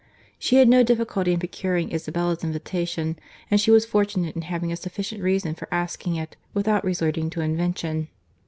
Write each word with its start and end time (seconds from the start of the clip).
She 0.39 0.55
had 0.55 0.67
no 0.67 0.81
difficulty 0.81 1.31
in 1.33 1.37
procuring 1.37 1.91
Isabella's 1.91 2.43
invitation; 2.43 3.19
and 3.51 3.61
she 3.61 3.69
was 3.69 3.85
fortunate 3.85 4.35
in 4.35 4.41
having 4.41 4.71
a 4.71 4.75
sufficient 4.75 5.21
reason 5.21 5.53
for 5.53 5.67
asking 5.71 6.15
it, 6.15 6.35
without 6.55 6.83
resorting 6.83 7.29
to 7.29 7.41
invention. 7.41 8.07